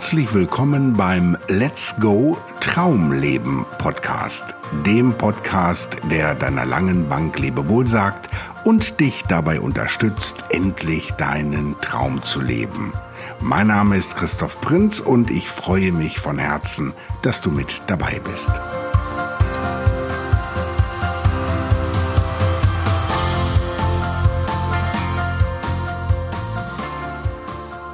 Herzlich 0.00 0.32
willkommen 0.32 0.94
beim 0.94 1.36
Let's 1.48 1.94
Go 2.00 2.38
Traumleben 2.60 3.66
Podcast, 3.76 4.42
dem 4.86 5.12
Podcast, 5.12 5.88
der 6.10 6.34
deiner 6.34 6.64
langen 6.64 7.06
Bank 7.06 7.38
Lebewohl 7.38 7.86
sagt 7.86 8.30
und 8.64 8.98
dich 8.98 9.22
dabei 9.28 9.60
unterstützt, 9.60 10.36
endlich 10.48 11.10
deinen 11.18 11.78
Traum 11.82 12.22
zu 12.22 12.40
leben. 12.40 12.94
Mein 13.40 13.66
Name 13.66 13.98
ist 13.98 14.16
Christoph 14.16 14.58
Prinz 14.62 15.00
und 15.00 15.30
ich 15.30 15.50
freue 15.50 15.92
mich 15.92 16.18
von 16.18 16.38
Herzen, 16.38 16.94
dass 17.20 17.42
du 17.42 17.50
mit 17.50 17.82
dabei 17.86 18.20
bist. 18.20 18.50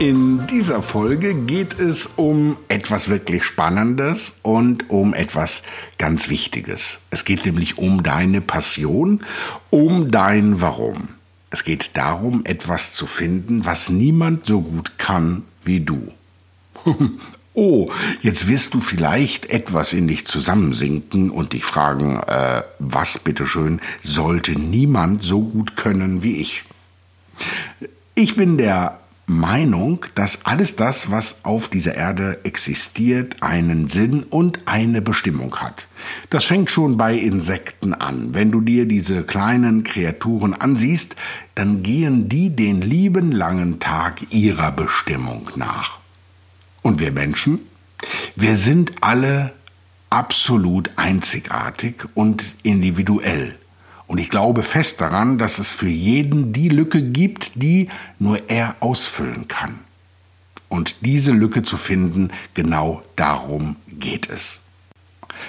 In 0.00 0.46
dieser 0.46 0.80
Folge 0.80 1.34
geht 1.34 1.80
es 1.80 2.06
um 2.14 2.56
etwas 2.68 3.08
wirklich 3.08 3.42
Spannendes 3.42 4.32
und 4.42 4.88
um 4.90 5.12
etwas 5.12 5.64
ganz 5.98 6.28
Wichtiges. 6.28 7.00
Es 7.10 7.24
geht 7.24 7.44
nämlich 7.44 7.78
um 7.78 8.04
deine 8.04 8.40
Passion, 8.40 9.24
um 9.70 10.12
dein 10.12 10.60
Warum. 10.60 11.08
Es 11.50 11.64
geht 11.64 11.90
darum, 11.94 12.42
etwas 12.44 12.92
zu 12.92 13.08
finden, 13.08 13.64
was 13.64 13.88
niemand 13.88 14.46
so 14.46 14.60
gut 14.60 14.98
kann 14.98 15.42
wie 15.64 15.80
du. 15.80 16.12
oh, 17.54 17.90
jetzt 18.22 18.46
wirst 18.46 18.74
du 18.74 18.80
vielleicht 18.80 19.46
etwas 19.46 19.92
in 19.92 20.06
dich 20.06 20.28
zusammensinken 20.28 21.28
und 21.28 21.54
dich 21.54 21.64
fragen, 21.64 22.20
äh, 22.20 22.62
was 22.78 23.18
bitteschön 23.18 23.80
sollte 24.04 24.52
niemand 24.52 25.24
so 25.24 25.40
gut 25.40 25.74
können 25.74 26.22
wie 26.22 26.36
ich? 26.36 26.62
Ich 28.14 28.36
bin 28.36 28.58
der 28.58 29.00
Meinung, 29.28 30.06
dass 30.14 30.46
alles 30.46 30.74
das, 30.74 31.10
was 31.10 31.44
auf 31.44 31.68
dieser 31.68 31.94
Erde 31.94 32.44
existiert, 32.44 33.42
einen 33.42 33.88
Sinn 33.88 34.22
und 34.22 34.60
eine 34.64 35.02
Bestimmung 35.02 35.54
hat. 35.56 35.86
Das 36.30 36.46
fängt 36.46 36.70
schon 36.70 36.96
bei 36.96 37.14
Insekten 37.14 37.92
an. 37.92 38.32
Wenn 38.32 38.50
du 38.50 38.62
dir 38.62 38.86
diese 38.86 39.24
kleinen 39.24 39.84
Kreaturen 39.84 40.54
ansiehst, 40.54 41.14
dann 41.54 41.82
gehen 41.82 42.30
die 42.30 42.56
den 42.56 42.80
lieben 42.80 43.30
langen 43.30 43.80
Tag 43.80 44.32
ihrer 44.32 44.72
Bestimmung 44.72 45.50
nach. 45.56 45.98
Und 46.80 46.98
wir 46.98 47.12
Menschen? 47.12 47.60
Wir 48.34 48.56
sind 48.56 48.92
alle 49.02 49.52
absolut 50.08 50.90
einzigartig 50.96 52.06
und 52.14 52.44
individuell. 52.62 53.56
Und 54.08 54.18
ich 54.18 54.30
glaube 54.30 54.62
fest 54.62 55.00
daran, 55.00 55.38
dass 55.38 55.58
es 55.58 55.70
für 55.70 55.88
jeden 55.88 56.52
die 56.52 56.70
Lücke 56.70 57.02
gibt, 57.02 57.52
die 57.54 57.88
nur 58.18 58.50
er 58.50 58.76
ausfüllen 58.80 59.46
kann. 59.46 59.78
Und 60.68 60.96
diese 61.02 61.30
Lücke 61.30 61.62
zu 61.62 61.76
finden, 61.76 62.30
genau 62.54 63.02
darum 63.16 63.76
geht 63.86 64.28
es. 64.28 64.60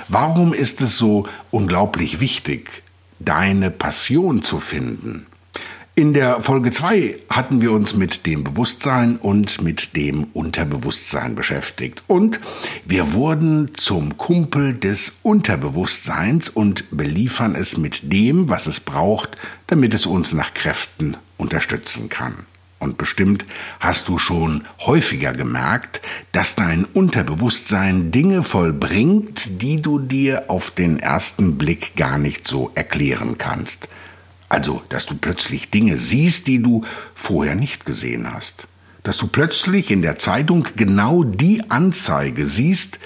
Warum 0.10 0.54
ist 0.54 0.82
es 0.82 0.98
so 0.98 1.28
unglaublich 1.52 2.20
wichtig, 2.20 2.84
deine 3.20 3.72
Passion 3.72 4.44
zu 4.44 4.60
finden? 4.60 5.26
In 6.00 6.14
der 6.14 6.42
Folge 6.42 6.72
2 6.72 7.20
hatten 7.30 7.60
wir 7.60 7.74
uns 7.74 7.94
mit 7.94 8.26
dem 8.26 8.46
Bewusstsein 8.46 9.18
und 9.18 9.62
mit 9.62 9.98
dem 9.98 10.28
Unterbewusstsein 10.32 11.36
beschäftigt. 11.36 12.04
Und 12.08 12.40
wir 12.86 13.12
wurden 13.12 13.72
zum 13.76 14.18
Kumpel 14.18 14.76
des 14.76 15.12
Unterbewusstseins 15.24 16.48
und 16.48 16.86
beliefern 16.90 17.54
es 17.54 17.76
mit 17.76 18.14
dem, 18.14 18.48
was 18.48 18.66
es 18.66 18.80
braucht, 18.80 19.36
damit 19.68 19.94
es 19.94 20.06
uns 20.06 20.32
nach 20.32 20.54
Kräften 20.54 21.18
unterstützen 21.36 22.08
kann. 22.08 22.46
Und 22.80 22.98
bestimmt 22.98 23.44
hast 23.82 24.08
du 24.08 24.18
schon 24.18 24.64
häufiger 24.80 25.34
gemerkt, 25.34 26.00
dass 26.32 26.56
dein 26.56 26.86
Unterbewusstsein 26.86 28.12
Dinge 28.12 28.44
vollbringt, 28.44 29.62
die 29.62 29.82
du 29.82 30.00
dir 30.00 30.46
auf 30.48 30.72
den 30.72 30.98
ersten 30.98 31.58
Blick 31.58 31.98
gar 31.98 32.18
nicht 32.18 32.48
so 32.48 32.72
erklären 32.74 33.38
kannst. 33.38 33.90
Also, 34.50 34.82
dass 34.90 35.06
du 35.06 35.16
plötzlich 35.16 35.70
Dinge 35.70 35.98
siehst, 35.98 36.48
die 36.48 36.62
du 36.62 36.84
vorher 37.14 37.56
nicht 37.56 37.86
gesehen 37.86 38.34
hast. 38.34 38.68
Dass 39.04 39.18
du 39.18 39.28
plötzlich 39.28 39.92
in 39.92 40.02
der 40.02 40.18
Zeitung 40.18 40.68
genau 40.76 41.24
die 41.24 41.70
Anzeige 41.70 42.48
siehst, 42.48 43.00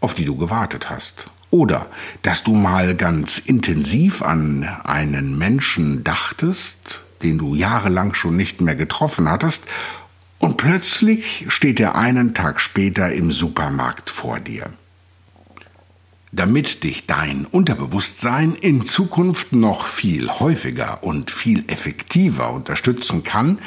auf 0.00 0.14
die 0.14 0.26
du 0.26 0.36
gewartet 0.36 0.90
hast. 0.90 1.28
Oder 1.50 1.86
dass 2.22 2.44
du 2.44 2.54
mal 2.54 2.94
ganz 2.94 3.38
intensiv 3.38 4.22
an 4.22 4.64
einen 4.84 5.38
Menschen 5.38 6.04
dachtest, 6.04 7.00
den 7.22 7.38
du 7.38 7.54
jahrelang 7.54 8.14
schon 8.14 8.36
nicht 8.36 8.60
mehr 8.60 8.74
getroffen 8.74 9.28
hattest, 9.28 9.64
und 10.38 10.56
plötzlich 10.56 11.46
steht 11.48 11.78
er 11.78 11.94
einen 11.94 12.34
Tag 12.34 12.60
später 12.60 13.12
im 13.12 13.32
Supermarkt 13.32 14.10
vor 14.10 14.40
dir. 14.40 14.72
Damit 16.34 16.82
dich 16.82 17.04
dein 17.06 17.44
Unterbewusstsein 17.44 18.54
in 18.54 18.86
Zukunft 18.86 19.52
noch 19.52 19.84
viel 19.84 20.30
häufiger 20.30 21.04
und 21.04 21.30
viel 21.30 21.64
effektiver 21.66 22.54
unterstützen 22.54 23.22
kann, 23.22 23.58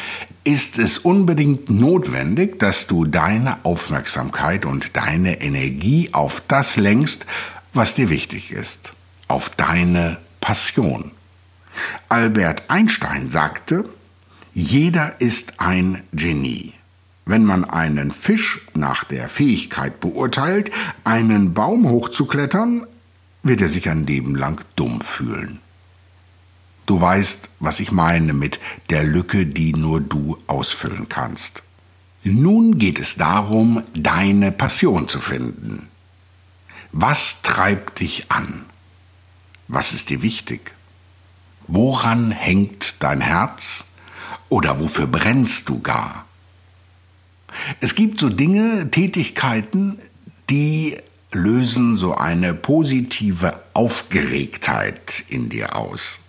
ist 0.43 0.79
es 0.79 0.97
unbedingt 0.97 1.69
notwendig, 1.69 2.57
dass 2.57 2.87
du 2.87 3.05
deine 3.05 3.63
Aufmerksamkeit 3.63 4.65
und 4.65 4.97
deine 4.97 5.41
Energie 5.41 6.09
auf 6.11 6.41
das 6.47 6.75
lenkst, 6.75 7.27
was 7.73 7.93
dir 7.93 8.09
wichtig 8.09 8.51
ist, 8.51 8.93
auf 9.27 9.49
deine 9.49 10.17
Passion. 10.41 11.11
Albert 12.09 12.63
Einstein 12.69 13.29
sagte, 13.29 13.85
jeder 14.55 15.21
ist 15.21 15.59
ein 15.59 16.01
Genie. 16.13 16.73
Wenn 17.25 17.43
man 17.43 17.65
einen 17.65 18.11
Fisch 18.11 18.61
nach 18.75 19.03
der 19.03 19.29
Fähigkeit 19.29 19.99
beurteilt, 19.99 20.71
einen 21.03 21.53
Baum 21.53 21.89
hochzuklettern, 21.89 22.85
wird 23.41 23.61
er 23.61 23.69
sich 23.69 23.89
ein 23.89 24.05
Leben 24.05 24.35
lang 24.35 24.63
dumm 24.75 25.01
fühlen. 25.01 25.59
Du 26.85 27.01
weißt, 27.01 27.49
was 27.59 27.79
ich 27.79 27.91
meine 27.91 28.33
mit 28.33 28.59
der 28.91 29.03
Lücke, 29.03 29.47
die 29.47 29.73
nur 29.73 30.01
du 30.01 30.37
ausfüllen 30.45 31.09
kannst. 31.09 31.63
Nun 32.23 32.77
geht 32.77 32.99
es 32.99 33.15
darum, 33.15 33.83
deine 33.95 34.51
Passion 34.51 35.07
zu 35.07 35.19
finden. 35.19 35.87
Was 36.91 37.41
treibt 37.41 37.99
dich 37.99 38.31
an? 38.31 38.65
Was 39.67 39.93
ist 39.93 40.09
dir 40.09 40.21
wichtig? 40.21 40.73
Woran 41.67 42.29
hängt 42.31 42.95
dein 42.99 43.21
Herz? 43.21 43.85
Oder 44.49 44.79
wofür 44.79 45.07
brennst 45.07 45.69
du 45.69 45.81
gar? 45.81 46.24
Es 47.79 47.95
gibt 47.95 48.19
so 48.19 48.29
Dinge, 48.29 48.89
Tätigkeiten, 48.91 49.99
die 50.49 50.97
lösen 51.31 51.97
so 51.97 52.15
eine 52.15 52.53
positive 52.53 53.61
Aufgeregtheit 53.73 55.23
in 55.27 55.49
dir 55.49 55.75
aus. 55.75 56.19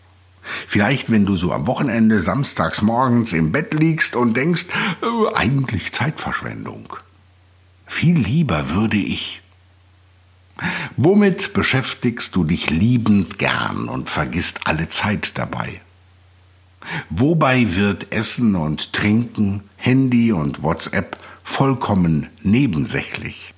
Vielleicht, 0.68 1.10
wenn 1.10 1.26
du 1.26 1.36
so 1.36 1.52
am 1.52 1.66
Wochenende 1.66 2.20
samstags 2.20 2.82
morgens 2.82 3.32
im 3.32 3.52
Bett 3.52 3.74
liegst 3.74 4.14
und 4.14 4.36
denkst, 4.36 4.66
äh, 5.02 5.34
eigentlich 5.34 5.92
Zeitverschwendung. 5.92 6.96
Viel 7.86 8.18
lieber 8.18 8.70
würde 8.70 8.96
ich. 8.96 9.42
Womit 10.96 11.52
beschäftigst 11.52 12.34
du 12.34 12.44
dich 12.44 12.70
liebend 12.70 13.38
gern 13.38 13.88
und 13.88 14.08
vergisst 14.08 14.66
alle 14.66 14.88
Zeit 14.88 15.32
dabei? 15.34 15.80
Wobei 17.10 17.74
wird 17.74 18.12
Essen 18.12 18.56
und 18.56 18.92
Trinken, 18.92 19.62
Handy 19.76 20.32
und 20.32 20.62
WhatsApp 20.62 21.18
vollkommen 21.44 22.28
nebensächlich? 22.42 23.54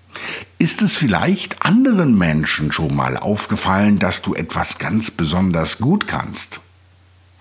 Ist 0.58 0.82
es 0.82 0.94
vielleicht 0.94 1.62
anderen 1.62 2.18
Menschen 2.18 2.72
schon 2.72 2.94
mal 2.94 3.16
aufgefallen, 3.16 3.98
dass 3.98 4.22
du 4.22 4.34
etwas 4.34 4.78
ganz 4.78 5.10
besonders 5.10 5.78
gut 5.78 6.06
kannst? 6.06 6.60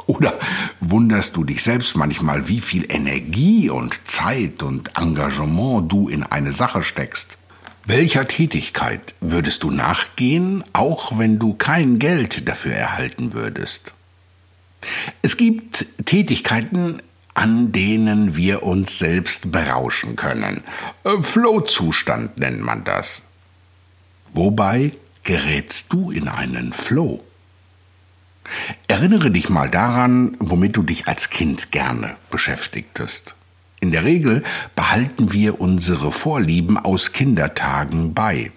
Oder 0.06 0.39
wunderst 0.79 1.35
du 1.35 1.44
dich 1.44 1.63
selbst 1.63 1.97
manchmal, 1.97 2.47
wie 2.47 2.61
viel 2.61 2.85
Energie 2.89 3.69
und 3.69 4.00
Zeit 4.06 4.63
und 4.63 4.95
Engagement 4.95 5.91
du 5.91 6.07
in 6.07 6.23
eine 6.23 6.53
Sache 6.53 6.81
steckst? 6.83 7.38
Welcher 7.85 8.27
Tätigkeit 8.27 9.15
würdest 9.21 9.63
du 9.63 9.71
nachgehen, 9.71 10.63
auch 10.73 11.17
wenn 11.17 11.39
du 11.39 11.53
kein 11.53 12.00
Geld 12.00 12.47
dafür 12.47 12.73
erhalten 12.73 13.33
würdest? 13.33 13.94
Es 15.21 15.38
gibt 15.38 15.85
Tätigkeiten, 16.06 17.01
an 17.33 17.71
denen 17.71 18.35
wir 18.35 18.63
uns 18.63 18.97
selbst 18.97 19.51
berauschen 19.51 20.15
können. 20.15 20.63
Äh, 21.03 21.21
Flow-Zustand 21.21 22.39
nennt 22.39 22.62
man 22.62 22.83
das. 22.83 23.21
Wobei 24.33 24.94
gerätst 25.24 25.94
du 25.94 26.12
in 26.12 26.27
einen 26.27 26.74
Flow? 26.74 27.24
Erinnere 28.88 29.29
dich 29.29 29.50
mal 29.50 29.69
daran, 29.69 30.35
womit 30.39 30.77
du 30.77 30.83
dich 30.83 31.07
als 31.07 31.30
Kind 31.30 31.71
gerne 31.71 32.15
beschäftigtest. 32.31 33.35
In 33.80 33.91
der 33.91 34.03
Regel 34.03 34.44
behalten 34.75 35.31
wir 35.31 35.62
unsere 35.62 36.12
Vorlieben 36.12 36.77
aus 36.77 37.12
Kindertagen 37.12 38.13
bei. 38.13 38.51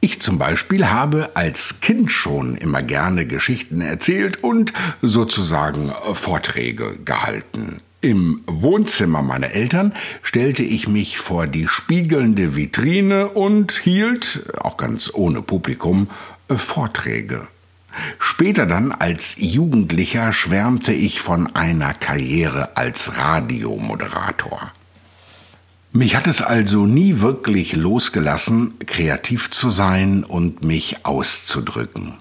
Ich 0.00 0.20
zum 0.20 0.38
Beispiel 0.38 0.88
habe 0.88 1.30
als 1.34 1.80
Kind 1.80 2.12
schon 2.12 2.56
immer 2.56 2.82
gerne 2.82 3.26
Geschichten 3.26 3.80
erzählt 3.80 4.42
und 4.42 4.72
sozusagen 5.02 5.92
Vorträge 6.12 6.98
gehalten. 7.04 7.80
Im 8.02 8.42
Wohnzimmer 8.46 9.22
meiner 9.22 9.50
Eltern 9.50 9.92
stellte 10.22 10.62
ich 10.62 10.86
mich 10.86 11.18
vor 11.18 11.46
die 11.46 11.66
spiegelnde 11.66 12.54
Vitrine 12.54 13.28
und 13.28 13.72
hielt, 13.72 14.44
auch 14.58 14.76
ganz 14.76 15.10
ohne 15.12 15.42
Publikum, 15.42 16.08
Vorträge. 16.48 17.48
Später 18.18 18.66
dann 18.66 18.92
als 18.92 19.34
Jugendlicher 19.38 20.32
schwärmte 20.32 20.92
ich 20.92 21.20
von 21.20 21.56
einer 21.56 21.94
Karriere 21.94 22.76
als 22.76 23.16
Radiomoderator. 23.16 24.72
Mich 25.96 26.14
hat 26.14 26.26
es 26.26 26.42
also 26.42 26.84
nie 26.84 27.20
wirklich 27.20 27.72
losgelassen, 27.74 28.74
kreativ 28.84 29.50
zu 29.50 29.70
sein 29.70 30.24
und 30.24 30.62
mich 30.62 31.06
auszudrücken. 31.06 32.18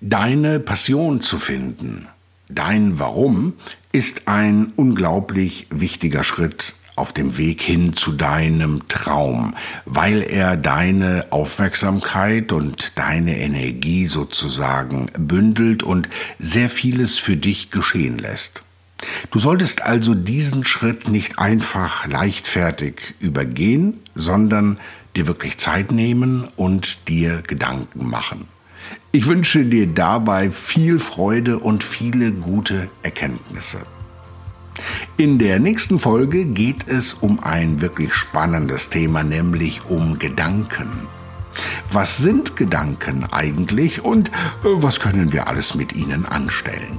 Deine 0.00 0.58
Passion 0.58 1.20
zu 1.20 1.38
finden, 1.38 2.08
dein 2.48 2.98
Warum, 2.98 3.52
ist 3.92 4.26
ein 4.26 4.72
unglaublich 4.74 5.68
wichtiger 5.70 6.24
Schritt 6.24 6.74
auf 6.96 7.12
dem 7.12 7.38
Weg 7.38 7.62
hin 7.62 7.94
zu 7.94 8.10
deinem 8.10 8.88
Traum, 8.88 9.54
weil 9.84 10.20
er 10.22 10.56
deine 10.56 11.26
Aufmerksamkeit 11.30 12.50
und 12.50 12.90
deine 12.96 13.38
Energie 13.38 14.06
sozusagen 14.06 15.12
bündelt 15.16 15.84
und 15.84 16.08
sehr 16.40 16.70
vieles 16.70 17.18
für 17.18 17.36
dich 17.36 17.70
geschehen 17.70 18.18
lässt. 18.18 18.64
Du 19.30 19.38
solltest 19.38 19.82
also 19.82 20.14
diesen 20.14 20.64
Schritt 20.64 21.08
nicht 21.08 21.38
einfach 21.38 22.06
leichtfertig 22.06 23.14
übergehen, 23.20 24.00
sondern 24.14 24.78
dir 25.14 25.26
wirklich 25.26 25.58
Zeit 25.58 25.92
nehmen 25.92 26.48
und 26.56 26.98
dir 27.08 27.42
Gedanken 27.46 28.08
machen. 28.08 28.48
Ich 29.12 29.26
wünsche 29.26 29.64
dir 29.64 29.86
dabei 29.86 30.50
viel 30.50 30.98
Freude 30.98 31.58
und 31.58 31.82
viele 31.82 32.32
gute 32.32 32.88
Erkenntnisse. 33.02 33.78
In 35.16 35.38
der 35.38 35.58
nächsten 35.58 35.98
Folge 35.98 36.44
geht 36.44 36.86
es 36.86 37.14
um 37.14 37.42
ein 37.42 37.80
wirklich 37.80 38.12
spannendes 38.14 38.90
Thema, 38.90 39.22
nämlich 39.22 39.80
um 39.88 40.18
Gedanken. 40.18 40.90
Was 41.90 42.18
sind 42.18 42.56
Gedanken 42.56 43.24
eigentlich 43.32 44.04
und 44.04 44.28
äh, 44.28 44.32
was 44.64 45.00
können 45.00 45.32
wir 45.32 45.48
alles 45.48 45.74
mit 45.74 45.94
ihnen 45.94 46.26
anstellen? 46.26 46.98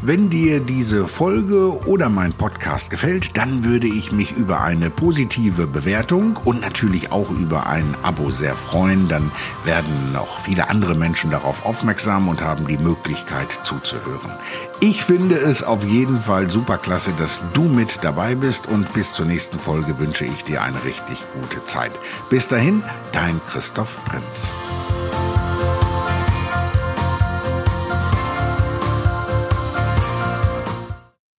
Wenn 0.00 0.30
dir 0.30 0.60
diese 0.60 1.08
Folge 1.08 1.76
oder 1.86 2.08
mein 2.08 2.32
Podcast 2.32 2.88
gefällt, 2.88 3.36
dann 3.36 3.64
würde 3.64 3.88
ich 3.88 4.12
mich 4.12 4.30
über 4.30 4.60
eine 4.60 4.90
positive 4.90 5.66
Bewertung 5.66 6.36
und 6.44 6.60
natürlich 6.60 7.10
auch 7.10 7.28
über 7.30 7.66
ein 7.66 7.96
Abo 8.04 8.30
sehr 8.30 8.54
freuen. 8.54 9.08
Dann 9.08 9.32
werden 9.64 10.12
noch 10.12 10.40
viele 10.42 10.70
andere 10.70 10.94
Menschen 10.94 11.32
darauf 11.32 11.66
aufmerksam 11.66 12.28
und 12.28 12.40
haben 12.40 12.68
die 12.68 12.78
Möglichkeit 12.78 13.48
zuzuhören. 13.64 14.30
Ich 14.78 15.02
finde 15.02 15.34
es 15.34 15.64
auf 15.64 15.84
jeden 15.84 16.20
Fall 16.20 16.48
super 16.48 16.78
klasse, 16.78 17.10
dass 17.18 17.40
du 17.52 17.62
mit 17.62 17.98
dabei 18.00 18.36
bist 18.36 18.68
und 18.68 18.92
bis 18.94 19.12
zur 19.12 19.26
nächsten 19.26 19.58
Folge 19.58 19.98
wünsche 19.98 20.26
ich 20.26 20.44
dir 20.44 20.62
eine 20.62 20.82
richtig 20.84 21.18
gute 21.34 21.66
Zeit. 21.66 21.92
Bis 22.30 22.46
dahin, 22.46 22.84
dein 23.12 23.40
Christoph 23.50 23.98
Prinz. 24.04 24.67